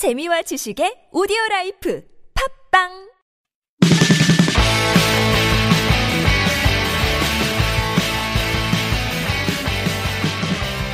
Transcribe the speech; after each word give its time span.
재미와 0.00 0.40
지식의 0.40 1.08
오디오 1.12 1.36
라이프 1.50 2.02
팟빵 2.72 2.88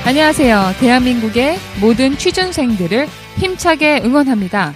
안녕하세요. 0.07 0.59
대한민국의 0.81 1.57
모든 1.81 2.19
취준생들을 2.19 3.07
힘차게 3.37 4.01
응원합니다. 4.03 4.75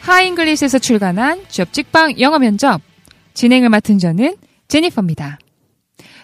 하잉글리시에서 0.00 0.80
출간한 0.80 1.44
취업 1.46 1.72
직빵 1.72 2.18
영어 2.18 2.40
면접 2.40 2.80
진행을 3.34 3.68
맡은 3.68 4.00
저는 4.00 4.34
제니퍼입니다. 4.66 5.38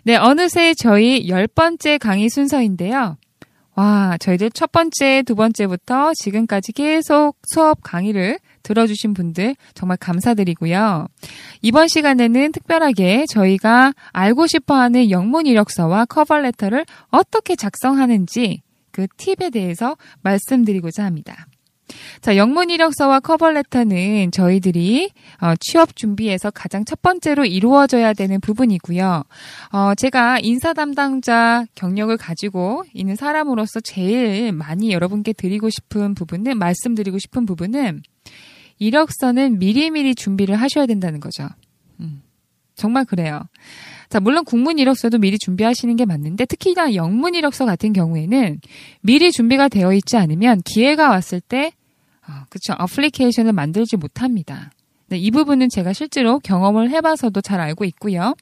네, 0.02 0.16
어느새 0.16 0.74
저희 0.74 1.28
열 1.28 1.46
번째 1.46 1.98
강의 1.98 2.28
순서인데요. 2.28 3.16
와, 3.76 4.16
저희들 4.20 4.50
첫 4.50 4.70
번째, 4.70 5.22
두 5.26 5.34
번째부터 5.34 6.12
지금까지 6.14 6.72
계속 6.72 7.36
수업 7.42 7.78
강의를 7.82 8.38
들어주신 8.62 9.14
분들 9.14 9.56
정말 9.74 9.96
감사드리고요. 9.96 11.08
이번 11.60 11.88
시간에는 11.88 12.52
특별하게 12.52 13.26
저희가 13.28 13.92
알고 14.12 14.46
싶어 14.46 14.74
하는 14.74 15.10
영문 15.10 15.46
이력서와 15.46 16.04
커버레터를 16.04 16.84
어떻게 17.10 17.56
작성하는지 17.56 18.62
그 18.92 19.08
팁에 19.16 19.50
대해서 19.50 19.96
말씀드리고자 20.22 21.04
합니다. 21.04 21.46
자, 22.20 22.36
영문 22.36 22.70
이력서와 22.70 23.20
커버레터는 23.20 24.30
저희들이 24.30 25.10
어, 25.40 25.54
취업 25.60 25.96
준비에서 25.96 26.50
가장 26.50 26.84
첫 26.84 27.02
번째로 27.02 27.44
이루어져야 27.44 28.14
되는 28.14 28.40
부분이고요. 28.40 29.24
어, 29.72 29.94
제가 29.94 30.38
인사 30.40 30.72
담당자 30.72 31.66
경력을 31.74 32.16
가지고 32.16 32.84
있는 32.94 33.16
사람으로서 33.16 33.80
제일 33.80 34.52
많이 34.52 34.92
여러분께 34.92 35.34
드리고 35.34 35.70
싶은 35.70 36.14
부분은 36.14 36.58
말씀드리고 36.58 37.18
싶은 37.18 37.46
부분은 37.46 38.02
이력서는 38.78 39.58
미리미리 39.58 40.14
준비를 40.14 40.56
하셔야 40.56 40.86
된다는 40.86 41.20
거죠. 41.20 41.48
음, 42.00 42.22
정말 42.74 43.04
그래요. 43.04 43.42
자, 44.14 44.20
물론 44.20 44.44
국문 44.44 44.78
이력서도 44.78 45.18
미리 45.18 45.38
준비하시는 45.40 45.96
게 45.96 46.04
맞는데 46.04 46.44
특히나 46.44 46.94
영문 46.94 47.34
이력서 47.34 47.64
같은 47.66 47.92
경우에는 47.92 48.60
미리 49.00 49.32
준비가 49.32 49.66
되어 49.66 49.92
있지 49.92 50.16
않으면 50.16 50.62
기회가 50.64 51.08
왔을 51.08 51.40
때 51.40 51.72
어, 52.28 52.44
그쵸 52.48 52.74
어플리케이션을 52.78 53.52
만들지 53.52 53.96
못합니다. 53.96 54.70
네, 55.08 55.18
이 55.18 55.32
부분은 55.32 55.68
제가 55.68 55.92
실제로 55.92 56.38
경험을 56.38 56.90
해봐서도 56.90 57.40
잘 57.40 57.60
알고 57.60 57.84
있고요. 57.86 58.36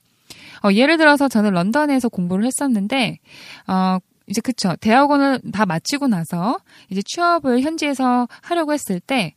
어, 0.62 0.70
예를 0.70 0.98
들어서 0.98 1.26
저는 1.26 1.52
런던에서 1.52 2.10
공부를 2.10 2.44
했었는데 2.44 3.20
어, 3.66 3.96
이제 4.26 4.42
그쵸 4.42 4.76
대학원을 4.78 5.40
다 5.54 5.64
마치고 5.64 6.06
나서 6.06 6.58
이제 6.90 7.00
취업을 7.02 7.62
현지에서 7.62 8.28
하려고 8.42 8.74
했을 8.74 9.00
때 9.00 9.36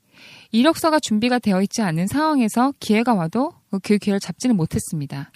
이력서가 0.51 0.99
준비가 0.99 1.39
되어 1.39 1.61
있지 1.61 1.81
않은 1.81 2.07
상황에서 2.07 2.73
기회가 2.81 3.13
와도 3.13 3.53
그 3.81 3.97
기회를 3.97 4.19
잡지는 4.19 4.57
못했습니다. 4.57 5.31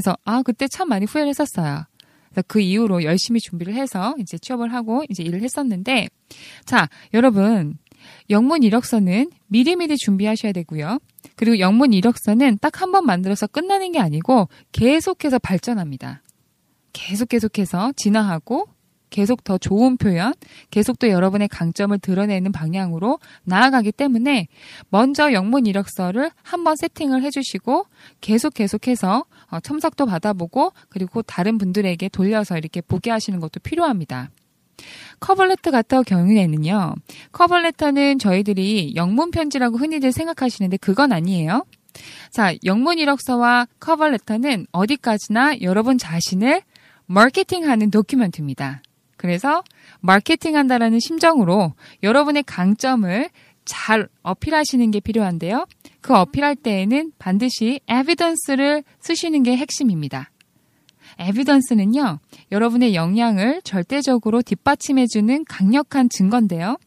그래서 0.00 0.16
아 0.24 0.40
그때 0.42 0.66
참 0.66 0.88
많이 0.88 1.04
후회를 1.04 1.28
했었어요. 1.28 1.84
그래서 2.30 2.44
그 2.48 2.58
이후로 2.60 3.02
열심히 3.04 3.38
준비를 3.38 3.74
해서 3.74 4.14
이제 4.18 4.38
취업을 4.38 4.72
하고 4.72 5.04
이제 5.10 5.22
일을 5.22 5.42
했었는데 5.42 6.08
자 6.64 6.88
여러분 7.12 7.76
영문 8.30 8.62
이력서는 8.62 9.30
미리미리 9.48 9.98
준비하셔야 9.98 10.52
되고요. 10.52 11.00
그리고 11.36 11.58
영문 11.58 11.92
이력서는 11.92 12.56
딱 12.62 12.80
한 12.80 12.92
번 12.92 13.04
만들어서 13.04 13.46
끝나는 13.46 13.92
게 13.92 13.98
아니고 13.98 14.48
계속해서 14.72 15.38
발전합니다. 15.38 16.22
계속 16.94 17.28
계속해서 17.28 17.92
진화하고 17.96 18.68
계속 19.10 19.44
더 19.44 19.58
좋은 19.58 19.96
표현, 19.96 20.32
계속 20.70 20.98
또 20.98 21.08
여러분의 21.08 21.48
강점을 21.48 21.98
드러내는 21.98 22.52
방향으로 22.52 23.18
나아가기 23.44 23.92
때문에 23.92 24.48
먼저 24.88 25.32
영문 25.32 25.66
이력서를 25.66 26.30
한번 26.42 26.76
세팅을 26.76 27.22
해주시고 27.22 27.86
계속 28.20 28.54
계속해서 28.54 29.24
어, 29.50 29.60
첨삭도 29.60 30.06
받아보고 30.06 30.72
그리고 30.88 31.22
다른 31.22 31.58
분들에게 31.58 32.08
돌려서 32.08 32.56
이렇게 32.56 32.80
보게 32.80 33.10
하시는 33.10 33.38
것도 33.40 33.60
필요합니다. 33.60 34.30
커버레터 35.20 35.70
같은 35.70 36.02
경우에는요, 36.04 36.94
커버레터는 37.32 38.18
저희들이 38.18 38.94
영문 38.96 39.30
편지라고 39.30 39.76
흔히들 39.76 40.12
생각하시는데 40.12 40.78
그건 40.78 41.12
아니에요. 41.12 41.66
자, 42.30 42.54
영문 42.64 42.98
이력서와 42.98 43.66
커버레터는 43.80 44.66
어디까지나 44.72 45.60
여러분 45.60 45.98
자신을 45.98 46.62
마케팅하는 47.06 47.90
도큐멘트입니다. 47.90 48.82
그래서 49.20 49.62
마케팅 50.00 50.56
한다라는 50.56 50.98
심정으로 50.98 51.74
여러분의 52.02 52.42
강점을 52.44 53.28
잘 53.66 54.08
어필하시는 54.22 54.90
게 54.90 55.00
필요한데요. 55.00 55.66
그 56.00 56.14
어필할 56.14 56.56
때에는 56.56 57.12
반드시 57.18 57.80
에비던스를 57.86 58.82
쓰시는 59.00 59.42
게 59.42 59.58
핵심입니다. 59.58 60.30
에비던스는요, 61.18 62.18
여러분의 62.50 62.94
역량을 62.94 63.60
절대적으로 63.62 64.40
뒷받침해주는 64.40 65.44
강력한 65.44 66.08
증거인데요. 66.08 66.78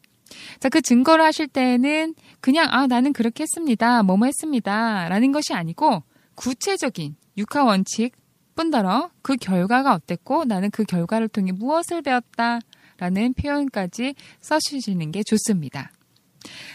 자, 0.59 0.69
그 0.69 0.81
증거를 0.81 1.23
하실 1.23 1.47
때에는 1.47 2.15
그냥, 2.41 2.65
아, 2.71 2.87
나는 2.87 3.13
그렇게 3.13 3.43
했습니다. 3.43 4.01
뭐뭐 4.01 4.25
했습니다. 4.25 5.07
라는 5.07 5.31
것이 5.31 5.53
아니고, 5.53 6.01
구체적인 6.33 7.15
육하 7.37 7.63
원칙 7.63 8.13
뿐더러 8.55 9.11
그 9.21 9.35
결과가 9.35 9.93
어땠고, 9.93 10.45
나는 10.45 10.69
그 10.71 10.83
결과를 10.83 11.27
통해 11.27 11.51
무엇을 11.51 12.01
배웠다. 12.01 12.59
라는 12.97 13.33
표현까지 13.33 14.15
써주시는 14.39 15.11
게 15.11 15.23
좋습니다. 15.23 15.91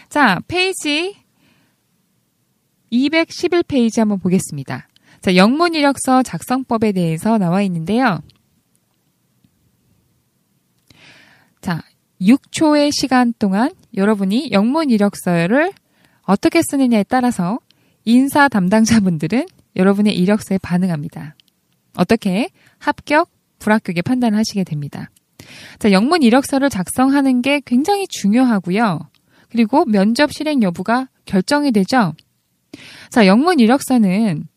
자, 0.09 0.39
페이지 0.47 1.15
211페이지 2.91 3.99
한번 3.99 4.19
보겠습니다. 4.19 4.87
자, 5.21 5.35
영문 5.35 5.73
이력서 5.75 6.23
작성법에 6.23 6.91
대해서 6.91 7.37
나와 7.37 7.61
있는데요. 7.63 8.21
자, 11.61 11.81
6초의 12.21 12.91
시간 12.93 13.33
동안 13.37 13.71
여러분이 13.95 14.51
영문 14.51 14.89
이력서를 14.89 15.71
어떻게 16.23 16.61
쓰느냐에 16.61 17.03
따라서 17.03 17.59
인사 18.05 18.47
담당자분들은 18.47 19.45
여러분의 19.75 20.15
이력서에 20.15 20.57
반응합니다. 20.59 21.35
어떻게 21.99 22.49
합격, 22.77 23.29
불합격에 23.59 24.01
판단을 24.01 24.37
하시게 24.37 24.63
됩니다. 24.63 25.09
자, 25.79 25.91
영문 25.91 26.23
이력서를 26.23 26.69
작성하는 26.69 27.41
게 27.41 27.61
굉장히 27.65 28.07
중요하고요. 28.07 28.99
그리고 29.49 29.83
면접 29.83 30.31
실행 30.31 30.63
여부가 30.63 31.09
결정이 31.25 31.71
되죠. 31.73 32.13
자, 33.09 33.27
영문 33.27 33.59
이력서는 33.59 34.47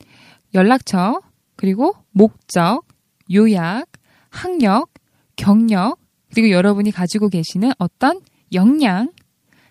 연락처, 0.54 1.20
그리고 1.56 1.94
목적, 2.12 2.84
요약, 3.32 3.86
학력, 4.30 4.91
경력, 5.34 5.98
그리고 6.32 6.50
여러분이 6.50 6.92
가지고 6.92 7.28
계시는 7.28 7.72
어떤 7.78 8.20
역량, 8.53 9.10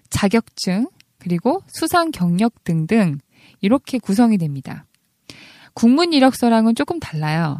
자격증, 0.09 0.87
그리고 1.19 1.63
수상 1.67 2.11
경력 2.11 2.65
등등 2.65 3.19
이렇게 3.61 3.97
구성이 3.97 4.37
됩니다. 4.37 4.85
국문 5.81 6.13
이력서랑은 6.13 6.75
조금 6.75 6.99
달라요. 6.99 7.59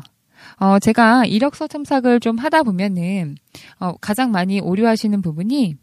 어, 0.58 0.78
제가 0.78 1.26
이력서 1.26 1.66
첨삭을 1.66 2.20
좀 2.20 2.38
하다 2.38 2.62
보면은, 2.62 3.36
어, 3.80 3.94
가장 4.00 4.30
많이 4.30 4.60
오류하시는 4.60 5.24
부분이, 5.24 5.74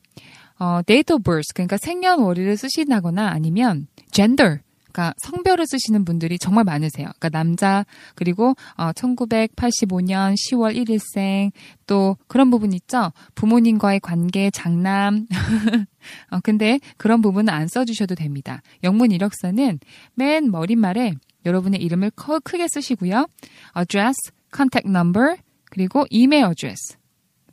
어, 0.60 0.80
date 0.86 1.14
of 1.14 1.24
birth, 1.24 1.52
그러니까 1.52 1.78
생년월일을 1.78 2.56
쓰신다거나 2.56 3.26
아니면 3.28 3.88
gender, 4.12 4.60
그러니까 4.92 5.14
성별을 5.18 5.66
쓰시는 5.66 6.04
분들이 6.04 6.38
정말 6.38 6.62
많으세요. 6.62 7.06
그러니까 7.18 7.28
남자 7.28 7.84
그리고 8.14 8.54
어 8.76 8.90
1985년 8.92 10.34
10월 10.34 10.74
1일생 10.76 11.52
또 11.86 12.16
그런 12.26 12.50
부분 12.50 12.72
있죠. 12.72 13.12
부모님과의 13.34 14.00
관계, 14.00 14.50
장남. 14.50 15.26
어 16.30 16.40
근데 16.42 16.80
그런 16.96 17.20
부분은 17.20 17.52
안 17.52 17.68
써주셔도 17.68 18.14
됩니다. 18.14 18.62
영문 18.82 19.12
이력서는 19.12 19.78
맨 20.14 20.50
머릿말에 20.50 21.12
여러분의 21.44 21.80
이름을 21.82 22.10
크게 22.10 22.66
쓰시고요. 22.68 23.26
address, 23.76 24.32
contact 24.54 24.88
number 24.88 25.36
그리고 25.70 26.06
email 26.12 26.48
address. 26.48 26.96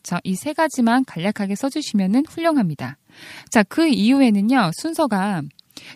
자, 0.03 0.19
이 0.23 0.35
세 0.35 0.53
가지만 0.53 1.03
간략하게 1.05 1.55
써주시면 1.55 2.25
훌륭합니다. 2.29 2.97
자, 3.49 3.63
그 3.63 3.87
이후에는요, 3.87 4.71
순서가 4.75 5.41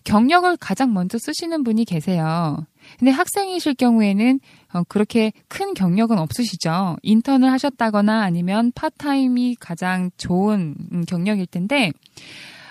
경력을 0.04 0.58
가장 0.58 0.94
먼저 0.94 1.18
쓰시는 1.20 1.64
분이 1.64 1.86
계세요. 1.86 2.66
근데 2.98 3.12
학생이실 3.12 3.76
경우에는 3.76 4.40
어, 4.74 4.84
그렇게 4.88 5.32
큰 5.48 5.74
경력은 5.74 6.18
없으시죠. 6.18 6.98
인턴을 7.04 7.52
하셨다거나 7.52 8.22
아니면 8.24 8.72
파타임이 8.74 9.58
가장 9.60 10.10
좋은 10.18 10.76
음, 10.92 11.06
경력일 11.06 11.46
텐데, 11.46 11.92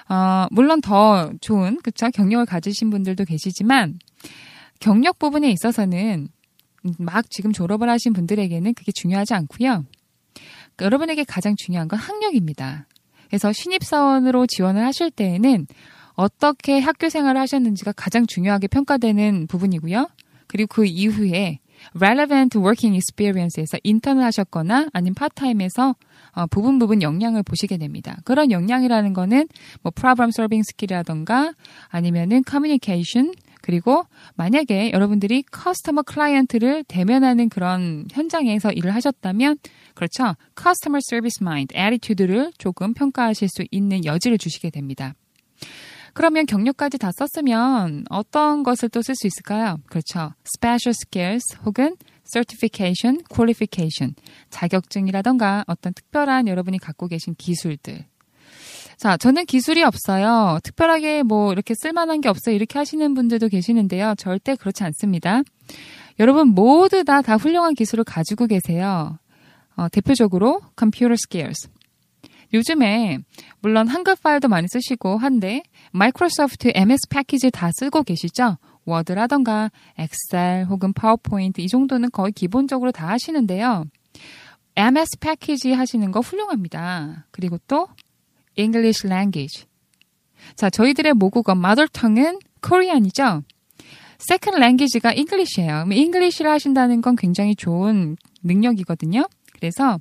어, 0.08 0.46
물론 0.50 0.80
더 0.80 1.30
좋은, 1.40 1.78
그쵸? 1.82 2.08
경력을 2.10 2.44
가지신 2.46 2.90
분들도 2.90 3.24
계시지만, 3.24 3.98
경력 4.80 5.18
부분에 5.18 5.50
있어서는 5.50 6.28
막 6.98 7.30
지금 7.30 7.52
졸업을 7.52 7.88
하신 7.90 8.12
분들에게는 8.12 8.74
그게 8.74 8.92
중요하지 8.92 9.34
않고요. 9.34 9.84
여러분에게 10.80 11.24
가장 11.24 11.54
중요한 11.56 11.88
건 11.88 11.98
학력입니다. 11.98 12.86
그래서 13.28 13.52
신입사원으로 13.52 14.46
지원을 14.46 14.84
하실 14.84 15.10
때에는 15.10 15.66
어떻게 16.14 16.78
학교 16.78 17.08
생활을 17.08 17.40
하셨는지가 17.40 17.92
가장 17.92 18.26
중요하게 18.26 18.68
평가되는 18.68 19.46
부분이고요. 19.46 20.08
그리고 20.46 20.68
그 20.74 20.86
이후에 20.86 21.60
relevant 21.94 22.58
working 22.58 22.96
experience에서 22.96 23.78
인턴을 23.82 24.24
하셨거나 24.24 24.88
아니면 24.92 25.14
파타임에서 25.14 25.94
어, 26.32 26.46
부분 26.46 26.78
부분 26.78 27.02
역량을 27.02 27.42
보시게 27.42 27.76
됩니다. 27.76 28.16
그런 28.24 28.50
역량이라는 28.50 29.12
거는 29.12 29.48
뭐 29.82 29.92
problem 29.92 30.30
solving 30.34 30.64
skill이라던가 30.66 31.52
아니면은 31.88 32.42
communication 32.48 33.32
그리고 33.62 34.04
만약에 34.36 34.92
여러분들이 34.92 35.42
customer 35.42 36.02
client를 36.02 36.84
대면하는 36.84 37.48
그런 37.48 38.06
현장에서 38.10 38.72
일을 38.72 38.94
하셨다면 38.94 39.58
그렇죠. 39.94 40.34
customer 40.54 40.98
service 41.02 41.42
mind, 41.42 41.76
attitude를 41.76 42.52
조금 42.58 42.94
평가하실 42.94 43.48
수 43.48 43.64
있는 43.70 44.04
여지를 44.04 44.38
주시게 44.38 44.70
됩니다. 44.70 45.14
그러면 46.14 46.46
경력까지 46.46 46.98
다 46.98 47.10
썼으면 47.12 48.04
어떤 48.10 48.62
것을 48.64 48.88
또 48.88 49.00
쓸 49.02 49.14
수 49.14 49.26
있을까요? 49.26 49.78
그렇죠. 49.86 50.32
special 50.56 50.94
skills 50.94 51.56
혹은 51.64 51.96
certification, 52.24 53.22
qualification, 53.30 54.14
자격증이라던가 54.50 55.64
어떤 55.66 55.92
특별한 55.94 56.48
여러분이 56.48 56.78
갖고 56.78 57.06
계신 57.06 57.34
기술들. 57.36 58.04
자, 58.98 59.16
저는 59.16 59.46
기술이 59.46 59.84
없어요. 59.84 60.58
특별하게 60.64 61.22
뭐 61.22 61.52
이렇게 61.52 61.72
쓸만한 61.76 62.20
게 62.20 62.28
없어요. 62.28 62.56
이렇게 62.56 62.80
하시는 62.80 63.14
분들도 63.14 63.46
계시는데요. 63.46 64.16
절대 64.18 64.56
그렇지 64.56 64.82
않습니다. 64.82 65.42
여러분 66.18 66.48
모두 66.48 67.04
다, 67.04 67.22
다 67.22 67.36
훌륭한 67.36 67.74
기술을 67.74 68.02
가지고 68.02 68.48
계세요. 68.48 69.16
어, 69.76 69.88
대표적으로 69.88 70.60
컴퓨터 70.74 71.12
skills. 71.12 71.68
요즘에 72.52 73.18
물론 73.60 73.86
한글 73.86 74.16
파일도 74.16 74.48
많이 74.48 74.66
쓰시고 74.68 75.18
한데 75.18 75.62
마이크로소프트 75.92 76.72
MS 76.74 77.08
패키지 77.08 77.52
다 77.52 77.70
쓰고 77.72 78.02
계시죠? 78.02 78.56
워드라던가 78.84 79.70
엑셀 79.96 80.64
혹은 80.64 80.92
파워포인트 80.92 81.60
이 81.60 81.68
정도는 81.68 82.10
거의 82.10 82.32
기본적으로 82.32 82.90
다 82.90 83.06
하시는데요. 83.10 83.84
MS 84.74 85.18
패키지 85.20 85.72
하시는 85.72 86.10
거 86.10 86.18
훌륭합니다. 86.18 87.26
그리고 87.30 87.58
또 87.68 87.86
English 88.58 89.06
language. 89.06 89.66
자, 90.56 90.70
저희들의 90.70 91.14
모국어 91.14 91.54
mother 91.54 91.88
tongue은 91.88 92.38
Korean이죠. 92.60 93.42
second 94.18 94.58
language가 94.58 95.12
English예요. 95.12 95.86
English를 95.92 96.50
하신다는 96.50 97.00
건 97.02 97.14
굉장히 97.16 97.54
좋은 97.54 98.16
능력이거든요. 98.42 99.28
그래서 99.52 100.00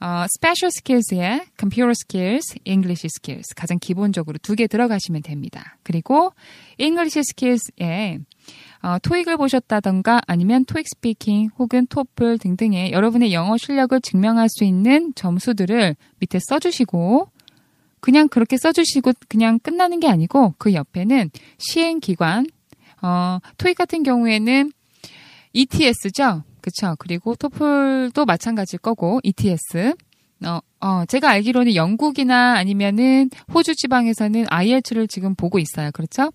어, 0.00 0.26
special 0.28 0.70
skills에 0.70 1.46
computer 1.56 1.92
skills, 1.94 2.56
English 2.64 3.08
skills 3.08 3.54
가장 3.54 3.78
기본적으로 3.78 4.38
두 4.42 4.54
개 4.54 4.66
들어가시면 4.66 5.22
됩니다. 5.22 5.78
그리고 5.82 6.32
English 6.78 7.22
skills에 7.22 8.18
어, 8.82 8.98
토익을 9.02 9.36
보셨다던가 9.38 10.20
아니면 10.26 10.64
토익 10.66 10.86
스피킹 10.88 11.50
혹은 11.58 11.86
토플 11.86 12.38
등등의 12.38 12.92
여러분의 12.92 13.32
영어 13.32 13.56
실력을 13.56 13.98
증명할 14.00 14.48
수 14.50 14.64
있는 14.64 15.14
점수들을 15.14 15.96
밑에 16.18 16.38
써주시고 16.38 17.28
그냥 18.04 18.28
그렇게 18.28 18.58
써주시고 18.58 19.12
그냥 19.30 19.58
끝나는 19.58 19.98
게 19.98 20.08
아니고 20.08 20.52
그 20.58 20.74
옆에는 20.74 21.30
시행기관, 21.56 22.46
어, 23.00 23.38
토익 23.56 23.78
같은 23.78 24.02
경우에는 24.02 24.70
ETS죠? 25.54 26.42
그쵸. 26.60 26.96
그리고 26.98 27.34
토플도 27.34 28.26
마찬가지일 28.26 28.80
거고, 28.80 29.20
ETS. 29.22 29.94
어, 30.44 30.58
어, 30.80 31.04
제가 31.06 31.30
알기로는 31.30 31.74
영국이나 31.76 32.56
아니면은 32.58 33.30
호주 33.54 33.74
지방에서는 33.74 34.48
IELTS를 34.50 35.08
지금 35.08 35.34
보고 35.34 35.58
있어요. 35.58 35.90
그렇죠? 35.92 36.30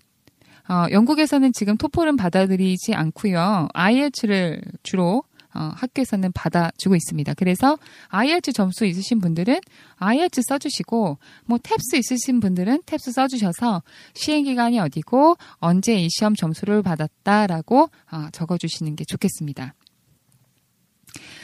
어, 0.67 0.85
영국에서는 0.89 1.53
지금 1.53 1.77
토플은 1.77 2.15
받아들이지 2.15 2.95
않고요. 2.95 3.67
IELTS를 3.75 4.63
주로 4.81 5.21
어, 5.53 5.71
학교에서는 5.75 6.31
받아주고 6.33 6.95
있습니다. 6.95 7.33
그래서 7.35 7.77
IELTS 8.09 8.53
점수 8.53 8.85
있으신 8.85 9.19
분들은 9.19 9.59
IELTS 9.97 10.41
써주시고 10.47 11.17
뭐 11.45 11.57
탭스 11.57 11.97
있으신 11.97 12.39
분들은 12.39 12.83
탭스 12.83 13.13
써주셔서 13.13 13.81
시행 14.13 14.43
기간이 14.43 14.79
어디고 14.79 15.35
언제 15.57 15.95
이 15.95 16.07
시험 16.09 16.35
점수를 16.35 16.83
받았다라고 16.83 17.89
어, 18.11 18.27
적어주시는 18.31 18.95
게 18.95 19.05
좋겠습니다. 19.05 19.73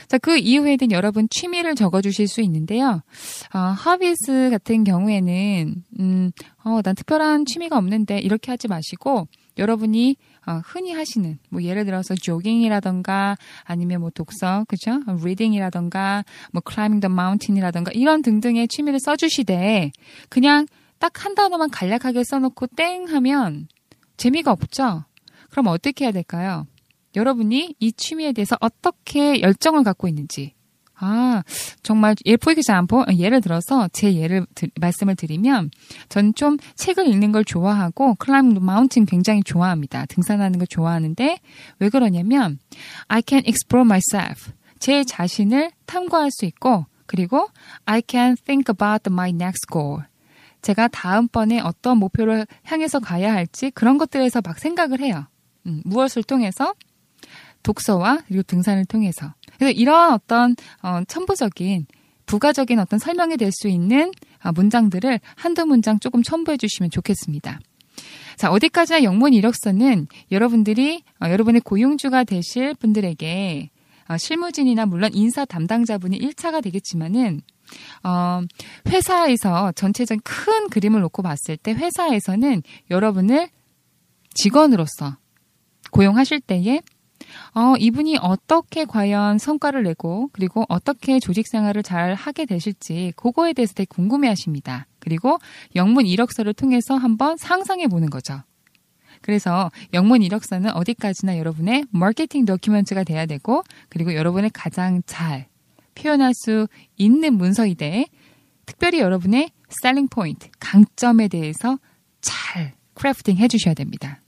자, 0.08 0.18
그 0.18 0.38
이후에는 0.38 0.92
여러분 0.92 1.28
취미를 1.30 1.76
적어주실 1.76 2.28
수 2.28 2.42
있는데요. 2.42 3.02
어, 3.54 3.60
하비스 3.60 4.50
같은 4.52 4.84
경우에는, 4.84 5.84
음, 6.00 6.32
어, 6.64 6.82
난 6.84 6.96
특별한 6.96 7.46
취미가 7.46 7.78
없는데, 7.78 8.20
이렇게 8.20 8.52
하지 8.52 8.68
마시고, 8.68 9.28
여러분이 9.58 10.18
어, 10.48 10.62
흔히 10.64 10.94
하시는 10.94 11.38
뭐 11.50 11.64
예를 11.64 11.86
들어서 11.86 12.16
조깅이라던가 12.16 13.38
아니면 13.64 14.02
뭐 14.02 14.10
독서 14.10 14.66
그죠 14.68 15.00
reading이라던가 15.24 16.24
뭐 16.52 16.62
climbing 16.62 17.00
the 17.00 17.10
mountain이라던가 17.10 17.92
이런 17.94 18.22
등등의 18.22 18.68
취미를 18.68 19.00
써주시되 19.00 19.92
그냥 20.30 20.68
딱 21.00 21.26
한 21.26 21.36
단어만 21.36 21.70
간략하게 21.72 22.24
써놓고 22.24 22.68
땡 22.68 23.06
하면 23.08 23.68
재미가 24.18 24.52
없죠 24.52 25.06
그럼 25.50 25.68
어떻게 25.68 26.06
해야 26.06 26.12
될까요 26.12 26.68
여러분이 27.16 27.76
이 27.80 27.92
취미에 27.94 28.34
대해서 28.34 28.58
어떻게 28.60 29.42
열정을 29.42 29.84
갖고 29.84 30.08
있는지. 30.08 30.54
아, 30.98 31.44
정말, 31.84 32.16
예, 32.26 32.38
for 32.38 32.52
example, 32.52 33.06
예를 33.18 33.42
들어서 33.42 33.88
제 33.92 34.14
예를 34.14 34.46
드, 34.56 34.68
말씀을 34.80 35.16
드리면, 35.16 35.72
전 36.10 36.34
좀 36.36 36.58
책을 36.76 37.08
읽는 37.08 37.32
걸 37.32 37.44
좋아하고, 37.46 38.16
climbing 38.16 38.64
mountain 38.64 39.06
굉장히 39.06 39.42
좋아합니다. 39.44 40.06
등산하는 40.08 40.58
걸 40.60 40.68
좋아하는데, 40.68 41.40
왜 41.80 41.90
그러냐면, 41.90 42.60
I 43.08 43.22
can 43.26 43.44
explore 43.46 43.86
myself. 43.86 44.52
제 44.80 45.04
자신을 45.04 45.72
탐구할 45.86 46.30
수 46.32 46.46
있고, 46.46 46.86
그리고 47.06 47.48
I 47.86 48.02
can 48.08 48.36
think 48.36 48.72
about 48.72 49.10
my 49.10 49.30
next 49.30 49.68
goal. 49.72 50.04
제가 50.62 50.88
다음번에 50.88 51.60
어떤 51.60 51.98
목표를 52.00 52.48
향해서 52.64 53.00
가야 53.00 53.34
할지 53.34 53.70
그런 53.72 53.98
것들에서 54.00 54.42
막 54.44 54.58
생각을 54.58 55.00
해요. 55.00 55.28
음, 55.68 55.82
무엇을 55.86 56.24
통해서? 56.24 56.74
독서와 57.62 58.20
그리고 58.28 58.44
등산을 58.44 58.86
통해서. 58.86 59.34
그래서 59.58 59.72
이런 59.72 60.14
어떤 60.14 60.56
어, 60.82 61.02
첨부적인 61.08 61.86
부가적인 62.26 62.80
어떤 62.80 63.00
설명이 63.00 63.38
될 63.38 63.52
수 63.52 63.68
있는 63.68 64.12
어, 64.44 64.52
문장들을 64.52 65.20
한두 65.36 65.66
문장 65.66 66.00
조금 66.00 66.24
첨부해 66.24 66.58
주시면 66.58 66.90
좋겠습니다. 66.92 67.60
자, 68.36 68.52
어디까지나 68.52 69.04
영문 69.04 69.34
이력서는 69.34 70.08
여러분들이 70.32 71.04
어, 71.22 71.30
여러분의 71.30 71.62
고용주가 71.62 72.24
되실 72.24 72.74
분들에게 72.76 73.70
어, 74.08 74.18
실무진이나 74.18 74.86
물론 74.86 75.12
인사 75.14 75.46
담당자분이 75.46 76.20
1차가 76.20 76.62
되겠지만은 76.62 77.42
어, 78.04 78.42
회사에서 78.88 79.72
전체적인 79.72 80.22
큰 80.24 80.70
그림을 80.70 81.02
놓고 81.02 81.24
봤을 81.24 81.58
때 81.58 81.74
회사에서는 81.74 82.62
여러분을 82.92 83.50
직원으로서 84.36 85.18
고용하실 85.92 86.42
때에 86.42 86.82
어, 87.54 87.76
이분이 87.78 88.18
어떻게 88.22 88.86
과연 88.86 89.38
성과를 89.38 89.84
내고 89.84 90.30
그리고 90.34 90.66
어떻게 90.70 91.20
조직 91.20 91.48
생활을 91.48 91.84
잘 91.84 92.14
하게 92.14 92.46
되실지 92.46 93.14
그거에 93.16 93.54
대해서 93.54 93.74
되게 93.74 93.88
궁금해 93.90 94.28
하십니다. 94.30 94.88
그리고 95.00 95.38
영문 95.76 96.06
이력서를 96.06 96.54
통해서 96.54 96.96
한번 96.96 97.38
상상해 97.38 97.88
보는 97.88 98.10
거죠. 98.10 98.42
그래서 99.22 99.72
영문 99.94 100.22
이력서는 100.22 100.72
어디까지나 100.72 101.38
여러분의 101.38 101.86
marketing 101.90 102.46
document가 102.46 103.04
돼야 103.04 103.26
되고 103.26 103.64
그리고 103.90 104.14
여러분의 104.14 104.52
가장 104.54 105.02
잘 105.06 105.48
표현할 105.96 106.34
수 106.36 106.68
있는 106.98 107.36
문서이되 107.36 108.06
특별히 108.66 109.00
여러분의 109.00 109.50
selling 109.82 110.08
point, 110.10 110.50
강점에 110.60 111.28
대해서 111.28 111.80
잘 112.22 112.74
crafting 112.94 113.38
해주셔야 113.38 113.74
됩니다. 113.74 114.22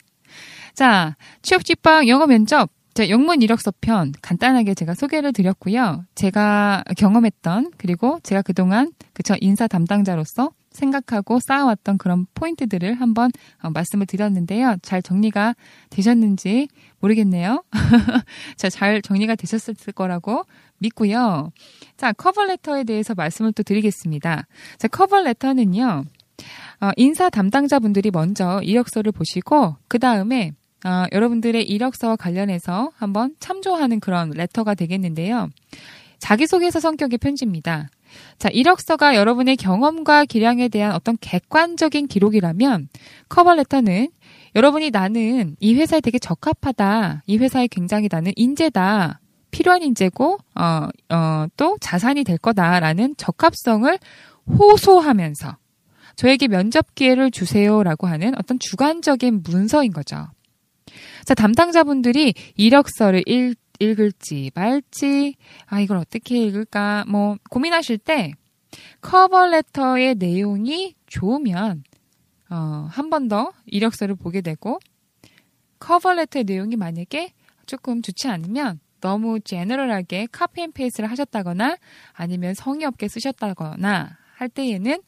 자, 0.73 1.15
취업 1.41 1.65
직빵 1.65 2.07
영어 2.07 2.27
면접 2.27 2.69
자, 2.97 3.09
영문 3.09 3.43
이력서 3.43 3.71
편 3.79 4.11
간단하게 4.23 4.73
제가 4.73 4.95
소개를 4.95 5.31
드렸고요. 5.31 6.03
제가 6.15 6.83
경험했던 6.97 7.73
그리고 7.77 8.19
제가 8.23 8.41
그동안 8.41 8.91
그쵸 9.13 9.35
인사 9.39 9.67
담당자로서 9.67 10.49
생각하고 10.71 11.37
쌓아왔던 11.45 11.99
그런 11.99 12.25
포인트들을 12.33 12.99
한번 12.99 13.29
어, 13.61 13.69
말씀을 13.69 14.07
드렸는데요. 14.07 14.77
잘 14.81 15.03
정리가 15.03 15.53
되셨는지 15.91 16.69
모르겠네요. 16.99 17.63
자, 18.57 18.67
잘 18.71 19.03
정리가 19.03 19.35
되셨을 19.35 19.75
거라고 19.93 20.45
믿고요. 20.79 21.51
자, 21.97 22.11
커버레터에 22.13 22.83
대해서 22.83 23.13
말씀을 23.13 23.53
또 23.53 23.61
드리겠습니다. 23.61 24.47
자, 24.79 24.87
커버레터는요. 24.87 26.03
어, 26.81 26.89
인사 26.95 27.29
담당자분들이 27.29 28.09
먼저 28.09 28.59
이력서를 28.63 29.11
보시고 29.11 29.75
그 29.87 29.99
다음에 29.99 30.53
어, 30.87 31.05
여러분들의 31.11 31.67
이력서와 31.67 32.15
관련해서 32.15 32.91
한번 32.95 33.35
참조하는 33.41 33.99
그런 33.99 34.29
레터가 34.29 34.73
되겠는데요. 34.73 35.49
자기소개서 36.19 36.79
성격의 36.79 37.17
편지입니다. 37.17 37.89
자, 38.39 38.47
이력서가 38.47 39.15
여러분의 39.15 39.57
경험과 39.57 40.23
기량에 40.23 40.69
대한 40.69 40.93
어떤 40.93 41.17
객관적인 41.19 42.07
기록이라면 42.07 42.87
커버레터는 43.27 44.07
여러분이 44.55 44.91
나는 44.91 45.57
이 45.59 45.75
회사에 45.75 45.99
되게 45.99 46.19
적합하다. 46.19 47.23
이 47.25 47.37
회사에 47.37 47.67
굉장히 47.67 48.07
나는 48.09 48.31
인재다. 48.37 49.19
필요한 49.51 49.83
인재고, 49.83 50.37
어, 50.55 50.87
어, 51.09 51.45
또 51.57 51.77
자산이 51.81 52.23
될 52.23 52.37
거다라는 52.37 53.15
적합성을 53.17 53.99
호소하면서 54.57 55.57
저에게 56.15 56.47
면접 56.47 56.95
기회를 56.95 57.29
주세요라고 57.29 58.07
하는 58.07 58.33
어떤 58.39 58.57
주관적인 58.57 59.43
문서인 59.43 59.91
거죠. 59.91 60.27
자, 61.25 61.33
담당자분들이 61.33 62.33
이력서를 62.55 63.23
읽, 63.27 63.55
읽을지 63.79 64.51
말지, 64.55 65.35
아, 65.67 65.79
이걸 65.79 65.97
어떻게 65.97 66.37
읽을까, 66.45 67.05
뭐, 67.07 67.37
고민하실 67.49 67.99
때 67.99 68.33
cover 69.01 69.45
letter의 69.45 70.15
내용이 70.15 70.95
좋으면, 71.07 71.83
어, 72.49 72.87
한 72.91 73.09
번 73.09 73.27
더 73.27 73.51
이력서를 73.65 74.15
보게 74.15 74.41
되고, 74.41 74.79
cover 75.79 76.05
letter의 76.05 76.45
내용이 76.45 76.75
만약에 76.75 77.33
조금 77.65 78.01
좋지 78.01 78.27
않으면 78.29 78.79
너무 79.01 79.39
general하게 79.39 80.27
copy 80.31 80.61
and 80.61 80.71
paste를 80.71 81.09
하셨다거나 81.11 81.77
아니면 82.13 82.53
성의 82.55 82.85
없게 82.85 83.07
쓰셨다거나 83.07 84.17
할 84.35 84.49
때에는 84.49 85.01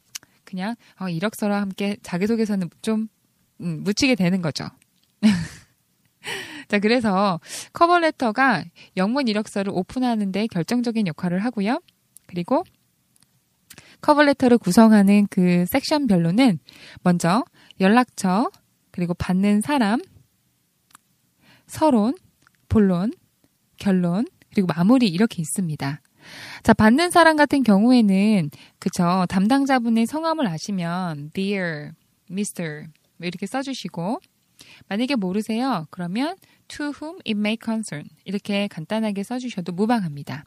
그냥 0.43 0.75
어, 0.99 1.09
이력서와 1.09 1.61
함께 1.61 1.97
자기소개서는 2.03 2.69
좀 2.81 3.07
음, 3.61 3.83
묻히게 3.83 4.15
되는 4.15 4.41
거죠. 4.41 4.65
자, 6.69 6.77
그래서 6.77 7.39
cover 7.73 8.08
letter가 8.08 8.63
영문 8.95 9.27
이력서를 9.27 9.73
오픈하는데 9.75 10.47
결정적인 10.47 11.07
역할을 11.07 11.43
하고요. 11.43 11.81
그리고 12.27 12.63
커버레터를 14.01 14.59
구성하는 14.59 15.25
그 15.31 15.65
섹션별로는 15.65 16.59
먼저 17.01 17.43
연락처, 17.79 18.51
그리고 18.91 19.15
받는 19.15 19.61
사람, 19.61 19.99
서론, 21.65 22.15
본론, 22.69 23.11
결론, 23.77 24.25
그리고 24.51 24.67
마무리 24.67 25.07
이렇게 25.07 25.41
있습니다. 25.41 26.01
자, 26.61 26.73
받는 26.73 27.09
사람 27.09 27.35
같은 27.35 27.63
경우에는 27.63 28.51
그쵸 28.77 29.25
담당자분의 29.27 30.05
성함을 30.05 30.45
아시면 30.45 31.31
dear, 31.33 31.93
Mr. 32.29 32.85
뭐 33.17 33.25
이렇게 33.27 33.47
써주시고 33.47 34.19
만약에 34.87 35.15
모르세요. 35.15 35.87
그러면 35.89 36.35
to 36.69 36.93
whom 37.01 37.17
it 37.27 37.31
may 37.31 37.57
concern 37.61 38.07
이렇게 38.23 38.67
간단하게 38.67 39.23
써주셔도 39.23 39.73
무방합니다. 39.73 40.45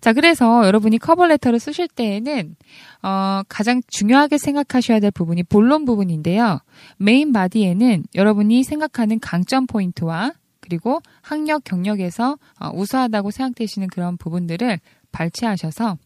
자, 0.00 0.14
그래서 0.14 0.64
여러분이 0.66 0.98
cover 0.98 1.19
letter를 1.19 1.60
쓰실 1.60 1.88
때에는 1.88 2.56
어, 3.02 3.42
가장 3.48 3.82
중요하게 3.88 4.38
생각하셔야 4.38 5.00
될 5.00 5.10
부분이 5.10 5.42
본론 5.42 5.84
부분인데요. 5.84 6.60
main 6.96 7.32
body에는 7.32 8.04
여러분이 8.14 8.64
생각하는 8.64 9.20
강점 9.20 9.66
포인트와 9.66 10.32
그리고 10.60 11.00
학력 11.20 11.64
경력에서 11.64 12.38
어, 12.58 12.70
우수하다고 12.72 13.30
생각되시는 13.30 13.88
그런 13.88 14.16
부분들을 14.16 14.80
발췌하셔서 15.12 15.98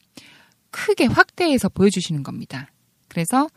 크게 0.71 1.07
확대해서 1.07 1.69
보여주시는 1.69 2.25
겁니다. 2.25 2.69
그래서 3.09 3.49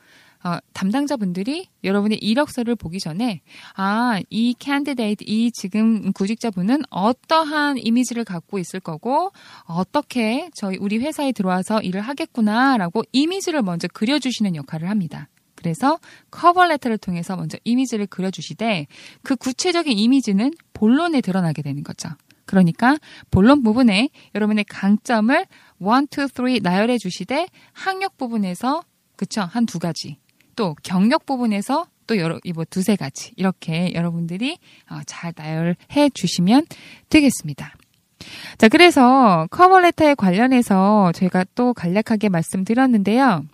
어, 0.43 0.57
담당자분들이 0.73 1.67
여러분의 1.83 2.19
이력서를 2.19 2.75
보기 2.75 2.99
전에 2.99 3.41
아, 3.75 4.19
이 4.29 4.53
candidate, 4.57 5.23
이 5.27 5.51
지금 5.51 6.11
구직자분은 6.13 6.83
어떠한 6.89 7.77
이미지를 7.79 8.23
갖고 8.23 8.59
있을 8.59 8.79
거고 8.79 9.31
어떻게 9.65 10.49
저희 10.55 10.77
우리 10.77 10.97
회사에 10.99 11.31
들어와서 11.31 11.81
일을 11.81 12.01
하겠구나라고 12.01 13.03
이미지를 13.11 13.61
먼저 13.61 13.87
그려 13.87 14.19
주시는 14.19 14.55
역할을 14.55 14.89
합니다. 14.89 15.27
그래서 15.55 15.99
cover 16.29 16.65
letter를 16.67 16.99
통해서 16.99 17.35
먼저 17.35 17.57
이미지를 17.63 18.05
그려주시되 18.05 18.85
그 19.23 19.35
구체적인 19.35 19.97
이미지는 19.97 20.51
본론에 20.73 21.21
드러나게 21.21 21.63
되는 21.63 21.83
거죠. 21.83 22.09
그러니까 22.45 22.97
본론 23.31 23.63
부분에 23.63 24.09
여러분의 24.35 24.65
강점을 24.65 25.35
1, 25.35 25.45
2, 25.79 26.27
3 26.33 26.59
나열해 26.61 26.97
주시되 26.99 27.47
학력 27.73 28.17
부분에서 28.17 28.83
그쵸 29.15 29.41
한 29.41 29.65
두 29.65 29.79
가지 29.79 30.17
또 30.57 30.75
경력 30.83 31.25
부분에서 31.25 31.87
또 32.07 32.17
여러 32.17 32.39
이뭐 32.43 32.65
두세 32.69 32.97
가지 32.97 33.31
이렇게 33.37 33.93
여러분들이 33.93 34.57
어, 34.89 34.99
잘 35.05 35.31
나열해 35.35 36.09
주시면 36.13 36.65
되겠습니다. 37.09 37.73
자, 38.57 38.67
그래서 38.67 39.47
커버레터에 39.51 40.15
관련해서 40.15 41.11
저희가 41.13 41.45
또 41.55 41.73
간략하게 41.73 42.29
말씀드렸는데요. 42.29 43.45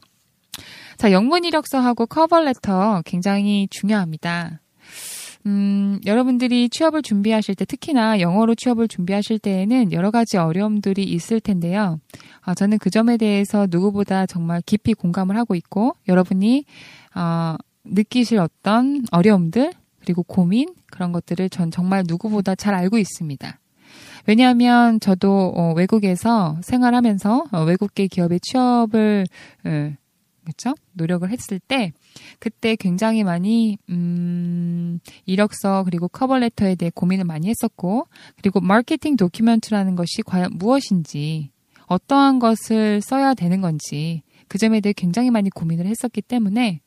자, 0.98 1.12
영문 1.12 1.44
이력서하고 1.44 2.06
커버레터 2.06 3.02
굉장히 3.06 3.68
중요합니다. 3.70 4.62
음, 5.46 6.00
여러분들이 6.06 6.70
취업을 6.70 7.02
준비하실 7.02 7.56
때 7.56 7.66
특히나 7.66 8.20
영어로 8.22 8.56
취업을 8.56 8.88
준비하실 8.88 9.40
때에는 9.40 9.92
여러 9.92 10.10
가지 10.10 10.38
어려움들이 10.38 11.04
있을 11.04 11.42
텐데요. 11.42 12.00
어, 12.46 12.54
저는 12.54 12.78
그 12.78 12.90
점에 12.90 13.18
대해서 13.18 13.68
누구보다 13.70 14.26
정말 14.26 14.62
깊이 14.66 14.94
공감을 14.94 15.36
하고 15.36 15.56
있고 15.56 15.96
여러분이 16.08 16.66
어, 17.16 17.56
느끼실 17.84 18.40
어떤 18.40 19.04
어려움들 19.12 19.74
그리고 20.00 20.24
고민 20.24 20.74
그런 20.88 21.12
것들을 21.12 21.50
전 21.50 21.72
정말 21.72 22.04
누구보다 22.08 22.56
잘 22.56 22.74
알고 22.76 22.98
있습니다. 22.98 23.60
왜냐하면 24.26 25.00
저도 25.00 25.54
어, 25.56 25.74
외국에서 25.74 26.58
생활하면서 26.62 27.46
어, 27.52 27.64
외국계 27.64 28.08
기업의 28.08 28.40
취업을 28.42 29.26
어, 29.66 29.94
그렇죠? 30.44 30.76
노력을 30.94 31.30
했을 31.30 31.60
때 31.60 31.92
그때 32.40 32.76
굉장히 32.76 33.24
많이 33.24 33.78
음 33.90 35.00
이력서 35.26 35.84
그리고 35.84 36.08
커버레터에 36.08 36.76
대해 36.76 36.92
고민을 36.94 37.26
많이 37.26 37.50
했었고 37.50 38.08
그리고 38.38 38.60
마케팅 38.60 39.16
도큐멘트라는 39.16 39.96
것이 39.96 40.22
과연 40.26 40.52
무엇인지 40.56 41.50
어떠한 41.88 42.40
것을 42.40 43.02
써야 43.02 43.34
되는 43.34 43.62
건지 43.62 44.24
그 44.48 44.58
점에 44.58 44.82
대해 44.82 44.94
굉장히 44.94 45.32
많이 45.32 45.50
고민을 45.50 45.86
했었기 45.86 46.22
때문에 46.22 46.82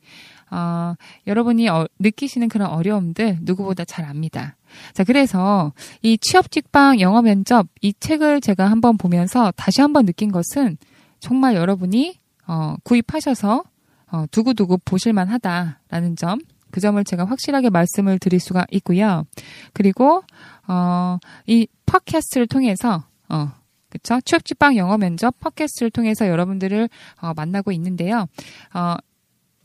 어, 0.51 0.95
여러분이 1.27 1.69
어, 1.69 1.89
느끼시는 1.99 2.49
그런 2.49 2.69
어려움들 2.69 3.39
누구보다 3.43 3.85
잘 3.85 4.05
압니다. 4.05 4.57
자, 4.93 5.03
그래서 5.05 5.73
이 6.03 6.19
취업 6.19 6.51
직방 6.51 7.01
영어 7.01 7.23
면접 7.23 7.67
이 7.81 7.93
책을 7.99 8.41
제가 8.41 8.71
한번 8.71 8.97
보면서 8.97 9.53
다시 9.57 9.81
한번 9.81 10.07
느낀 10.07 10.31
것은 10.31 10.77
정말 11.19 11.57
여러분이 11.57 12.21
어, 12.47 12.77
구입하셔서 12.83 13.65
어, 14.13 14.25
두고두고 14.31 14.79
보실만 14.85 15.29
하다라는 15.29 16.17
점, 16.17 16.39
그 16.71 16.81
점을 16.81 17.03
제가 17.03 17.25
확실하게 17.25 17.71
말씀을 17.71 18.19
드릴 18.19 18.39
수가 18.39 18.67
있고요. 18.71 19.25
그리고, 19.73 20.23
어, 20.69 21.19
이 21.47 21.67
팟캐스트를 21.87 22.47
통해서, 22.47 23.05
어, 23.29 23.51
그쵸? 23.89 24.21
취업집방 24.21 24.77
영어 24.77 24.99
면접 24.99 25.39
팟캐스트를 25.41 25.91
통해서 25.91 26.29
여러분들을 26.29 26.89
어, 27.23 27.33
만나고 27.35 27.73
있는데요. 27.73 28.27
어, 28.75 28.95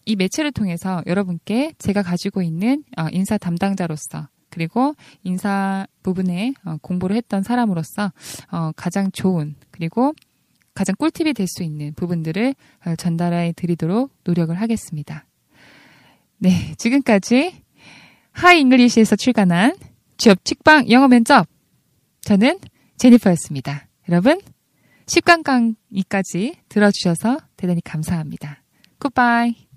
이 0.06 0.16
매체를 0.16 0.52
통해서 0.52 1.04
여러분께 1.06 1.74
제가 1.78 2.02
가지고 2.02 2.42
있는 2.42 2.84
어, 2.98 3.08
인사 3.12 3.38
담당자로서 3.38 4.28
그리고 4.50 4.96
인사 5.24 5.86
부분에 6.04 6.54
어, 6.66 6.78
공부를 6.82 7.16
했던 7.16 7.44
사람으로서 7.44 8.12
어, 8.52 8.72
가장 8.76 9.12
좋은 9.12 9.56
그리고 9.72 10.14
가장 10.74 10.96
꿀팁이 10.98 11.34
될 11.34 11.48
수 11.48 11.64
있는 11.64 11.94
부분들을 11.94 12.56
어, 12.86 12.96
전달해 12.96 13.54
드리도록 13.56 14.12
노력을 14.24 14.54
하겠습니다. 14.56 15.26
네, 16.38 16.74
지금까지 16.78 17.62
하이 18.32 18.62
잉글리시에서 18.62 19.16
출간한 19.16 19.76
취업 20.18 20.44
직방 20.46 20.90
영어 20.90 21.08
면접 21.08 21.48
저는 22.22 22.60
제니퍼였습니다. 22.98 23.88
여러분 24.10 24.40
10강 25.08 25.44
강의까지 25.44 26.56
들어주셔서 26.70 27.40
대단히 27.58 27.82
감사합니다. 27.82 28.64
Goodbye. 29.00 29.71